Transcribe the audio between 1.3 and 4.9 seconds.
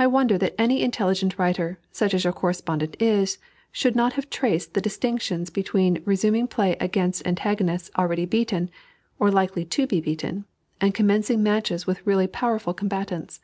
writer, such as your correspondent is, should not have traced the